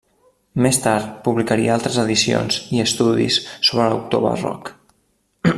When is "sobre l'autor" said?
3.71-4.29